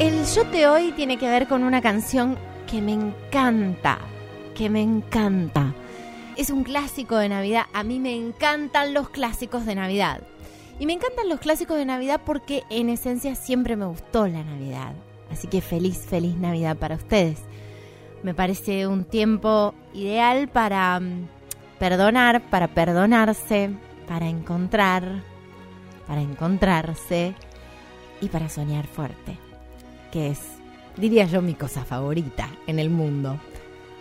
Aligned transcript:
El 0.00 0.24
shot 0.26 0.48
de 0.52 0.68
hoy 0.68 0.92
tiene 0.92 1.18
que 1.18 1.28
ver 1.28 1.48
con 1.48 1.64
una 1.64 1.82
canción 1.82 2.38
que 2.70 2.80
me 2.80 2.92
encanta, 2.92 3.98
que 4.54 4.70
me 4.70 4.80
encanta. 4.80 5.74
Es 6.36 6.50
un 6.50 6.62
clásico 6.62 7.16
de 7.16 7.28
Navidad. 7.28 7.66
A 7.72 7.82
mí 7.82 7.98
me 7.98 8.14
encantan 8.14 8.94
los 8.94 9.08
clásicos 9.08 9.66
de 9.66 9.74
Navidad. 9.74 10.20
Y 10.78 10.86
me 10.86 10.92
encantan 10.92 11.28
los 11.28 11.40
clásicos 11.40 11.76
de 11.76 11.84
Navidad 11.84 12.20
porque 12.24 12.62
en 12.70 12.90
esencia 12.90 13.34
siempre 13.34 13.74
me 13.74 13.86
gustó 13.86 14.28
la 14.28 14.44
Navidad. 14.44 14.92
Así 15.32 15.48
que 15.48 15.60
feliz, 15.60 16.06
feliz 16.06 16.36
Navidad 16.36 16.76
para 16.76 16.94
ustedes. 16.94 17.40
Me 18.22 18.34
parece 18.34 18.86
un 18.86 19.02
tiempo 19.02 19.74
ideal 19.94 20.46
para 20.46 21.00
mm, 21.00 21.26
perdonar, 21.80 22.48
para 22.50 22.68
perdonarse, 22.68 23.70
para 24.06 24.28
encontrar, 24.28 25.24
para 26.06 26.20
encontrarse 26.20 27.34
y 28.20 28.28
para 28.28 28.48
soñar 28.48 28.86
fuerte 28.86 29.47
que 30.10 30.28
es, 30.30 30.40
diría 30.96 31.24
yo, 31.24 31.42
mi 31.42 31.54
cosa 31.54 31.84
favorita 31.84 32.48
en 32.66 32.78
el 32.78 32.90
mundo, 32.90 33.38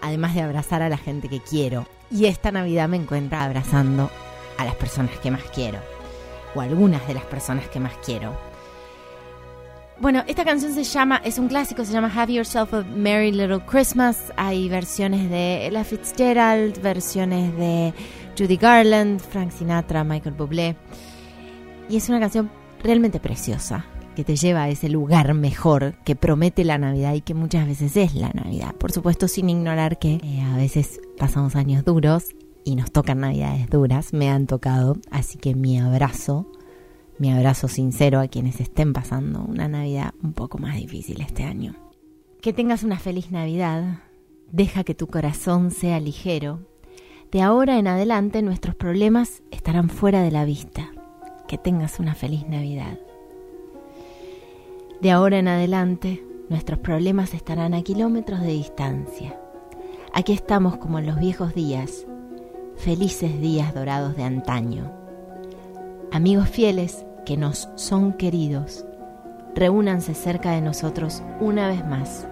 además 0.00 0.34
de 0.34 0.42
abrazar 0.42 0.82
a 0.82 0.88
la 0.88 0.98
gente 0.98 1.28
que 1.28 1.40
quiero. 1.40 1.86
Y 2.10 2.26
esta 2.26 2.52
Navidad 2.52 2.88
me 2.88 2.96
encuentra 2.96 3.44
abrazando 3.44 4.10
a 4.58 4.64
las 4.64 4.74
personas 4.74 5.18
que 5.18 5.30
más 5.30 5.42
quiero, 5.54 5.78
o 6.54 6.60
algunas 6.60 7.06
de 7.06 7.14
las 7.14 7.24
personas 7.24 7.66
que 7.68 7.80
más 7.80 7.92
quiero. 8.04 8.36
Bueno, 9.98 10.24
esta 10.26 10.44
canción 10.44 10.74
se 10.74 10.82
llama, 10.84 11.20
es 11.24 11.38
un 11.38 11.48
clásico, 11.48 11.84
se 11.84 11.92
llama 11.92 12.12
Have 12.14 12.32
Yourself 12.32 12.74
a 12.74 12.82
Merry 12.82 13.30
Little 13.30 13.60
Christmas. 13.64 14.32
Hay 14.36 14.68
versiones 14.68 15.30
de 15.30 15.66
Ella 15.66 15.84
Fitzgerald, 15.84 16.82
versiones 16.82 17.56
de 17.56 17.94
Judy 18.36 18.56
Garland, 18.56 19.20
Frank 19.20 19.52
Sinatra, 19.52 20.02
Michael 20.02 20.34
Bublé. 20.34 20.76
Y 21.88 21.96
es 21.96 22.08
una 22.08 22.18
canción 22.18 22.50
realmente 22.82 23.20
preciosa 23.20 23.84
que 24.12 24.24
te 24.24 24.36
lleva 24.36 24.64
a 24.64 24.68
ese 24.68 24.88
lugar 24.88 25.34
mejor 25.34 25.94
que 26.04 26.16
promete 26.16 26.64
la 26.64 26.78
Navidad 26.78 27.14
y 27.14 27.20
que 27.20 27.34
muchas 27.34 27.66
veces 27.66 27.96
es 27.96 28.14
la 28.14 28.30
Navidad. 28.30 28.74
Por 28.74 28.92
supuesto, 28.92 29.28
sin 29.28 29.50
ignorar 29.50 29.98
que 29.98 30.20
eh, 30.22 30.40
a 30.42 30.56
veces 30.56 31.00
pasamos 31.18 31.56
años 31.56 31.84
duros 31.84 32.34
y 32.64 32.76
nos 32.76 32.92
tocan 32.92 33.20
Navidades 33.20 33.68
duras, 33.68 34.12
me 34.12 34.30
han 34.30 34.46
tocado, 34.46 34.96
así 35.10 35.38
que 35.38 35.54
mi 35.54 35.78
abrazo, 35.78 36.46
mi 37.18 37.32
abrazo 37.32 37.68
sincero 37.68 38.20
a 38.20 38.28
quienes 38.28 38.60
estén 38.60 38.92
pasando 38.92 39.42
una 39.42 39.68
Navidad 39.68 40.14
un 40.22 40.32
poco 40.32 40.58
más 40.58 40.76
difícil 40.76 41.20
este 41.20 41.44
año. 41.44 41.74
Que 42.40 42.52
tengas 42.52 42.82
una 42.82 42.98
feliz 42.98 43.30
Navidad, 43.30 44.00
deja 44.50 44.84
que 44.84 44.94
tu 44.94 45.06
corazón 45.06 45.70
sea 45.70 46.00
ligero. 46.00 46.60
De 47.30 47.40
ahora 47.40 47.78
en 47.78 47.86
adelante 47.86 48.42
nuestros 48.42 48.74
problemas 48.74 49.42
estarán 49.50 49.88
fuera 49.88 50.22
de 50.22 50.30
la 50.30 50.44
vista. 50.44 50.90
Que 51.48 51.58
tengas 51.58 51.98
una 51.98 52.14
feliz 52.14 52.46
Navidad. 52.48 52.98
De 55.02 55.10
ahora 55.10 55.40
en 55.40 55.48
adelante, 55.48 56.24
nuestros 56.48 56.78
problemas 56.78 57.34
estarán 57.34 57.74
a 57.74 57.82
kilómetros 57.82 58.40
de 58.40 58.52
distancia. 58.52 59.36
Aquí 60.12 60.32
estamos 60.32 60.76
como 60.76 61.00
en 61.00 61.06
los 61.06 61.18
viejos 61.18 61.56
días, 61.56 62.06
felices 62.76 63.40
días 63.40 63.74
dorados 63.74 64.14
de 64.14 64.22
antaño. 64.22 64.92
Amigos 66.12 66.48
fieles 66.48 67.04
que 67.26 67.36
nos 67.36 67.68
son 67.74 68.12
queridos, 68.12 68.84
reúnanse 69.56 70.14
cerca 70.14 70.52
de 70.52 70.60
nosotros 70.60 71.24
una 71.40 71.66
vez 71.66 71.84
más. 71.84 72.28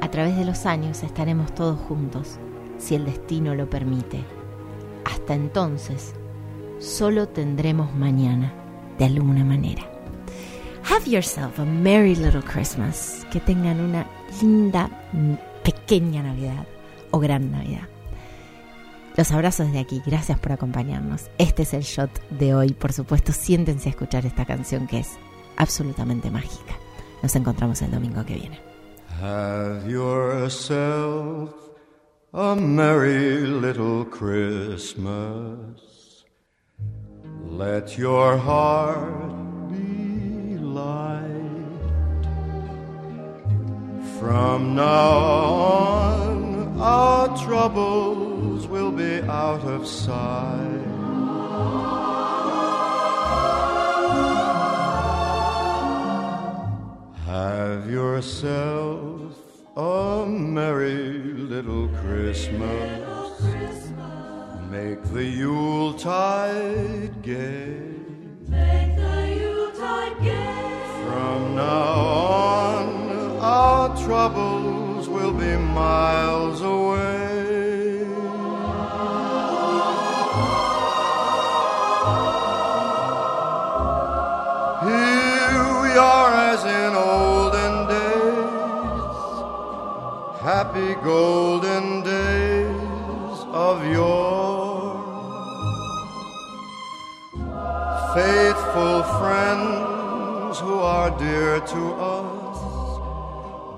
A 0.00 0.10
través 0.10 0.36
de 0.36 0.44
los 0.44 0.66
años 0.66 1.04
estaremos 1.04 1.54
todos 1.54 1.78
juntos, 1.78 2.40
si 2.78 2.96
el 2.96 3.04
destino 3.04 3.54
lo 3.54 3.70
permite. 3.70 4.24
Hasta 5.04 5.34
entonces, 5.34 6.14
solo 6.80 7.28
tendremos 7.28 7.94
mañana, 7.94 8.52
de 8.98 9.04
alguna 9.04 9.44
manera. 9.44 9.91
Have 10.92 11.10
yourself 11.10 11.58
a 11.58 11.64
merry 11.64 12.14
little 12.14 12.42
Christmas. 12.42 13.26
Que 13.30 13.40
tengan 13.40 13.80
una 13.80 14.06
linda, 14.42 14.90
pequeña 15.64 16.22
Navidad 16.22 16.66
o 17.12 17.18
gran 17.18 17.50
Navidad. 17.50 17.88
Los 19.16 19.32
abrazos 19.32 19.72
de 19.72 19.78
aquí, 19.78 20.02
gracias 20.04 20.38
por 20.38 20.52
acompañarnos. 20.52 21.30
Este 21.38 21.62
es 21.62 21.72
el 21.72 21.80
shot 21.80 22.10
de 22.28 22.54
hoy. 22.54 22.74
Por 22.74 22.92
supuesto, 22.92 23.32
siéntense 23.32 23.88
a 23.88 23.92
escuchar 23.92 24.26
esta 24.26 24.44
canción 24.44 24.86
que 24.86 24.98
es 24.98 25.12
absolutamente 25.56 26.30
mágica. 26.30 26.74
Nos 27.22 27.34
encontramos 27.36 27.80
el 27.80 27.90
domingo 27.90 28.26
que 28.26 28.34
viene. 28.34 28.60
Have 29.18 29.90
yourself 29.90 31.54
a 32.34 32.54
merry 32.54 33.46
little 33.46 34.04
Christmas. 34.04 35.80
Let 37.48 37.96
your 37.96 38.36
heart 38.36 39.51
From 44.18 44.74
now 44.76 45.10
on, 45.10 46.80
our 46.80 47.36
troubles 47.44 48.66
will 48.68 48.92
be 48.92 49.20
out 49.22 49.64
of 49.64 49.86
sight. 49.86 50.86
Have 57.26 57.90
yourself 57.90 59.36
a 59.76 60.24
merry 60.26 61.34
little 61.34 61.88
Christmas. 61.88 63.90
Make 64.70 65.02
the 65.12 65.24
Yuletide 65.24 67.20
gay. 67.22 67.91
Troubles 74.04 75.08
will 75.08 75.32
be 75.32 75.56
miles 75.56 76.60
away. 76.60 78.04
Here 84.88 85.64
we 85.82 85.90
are 86.10 86.32
as 86.50 86.62
in 86.80 86.92
olden 87.14 87.74
days, 87.96 89.20
happy 90.40 90.94
golden 91.04 92.02
days 92.02 93.38
of 93.66 93.86
yore. 93.86 94.98
Faithful 98.14 99.02
friends 99.20 100.58
who 100.58 100.74
are 100.80 101.10
dear 101.16 101.60
to 101.60 101.82
us 101.94 102.41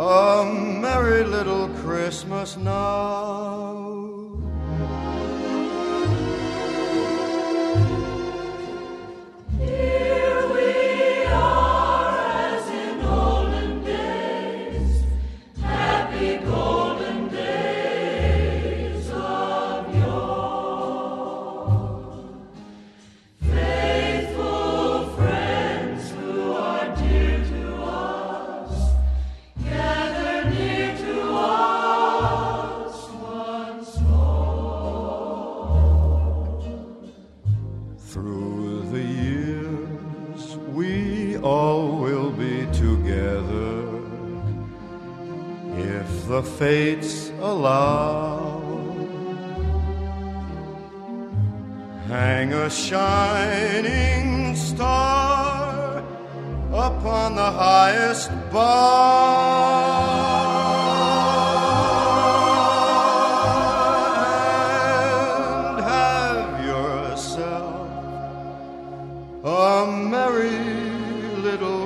A 0.00 0.46
merry 0.80 1.24
little 1.24 1.68
Christmas 1.68 2.56
now. 2.56 3.69
Through 38.30 38.82
the 38.92 39.02
years, 39.02 40.56
we 40.68 41.36
all 41.38 41.96
will 41.96 42.30
be 42.30 42.64
together. 42.66 43.88
If 45.76 46.28
the 46.28 46.40
fates 46.40 47.30
allow, 47.40 48.62
hang 52.06 52.52
a 52.52 52.70
shining 52.70 54.54
star 54.54 56.04
upon 56.72 57.34
the 57.34 57.50
highest 57.50 58.30
bar. 58.52 59.79
little 70.42 71.79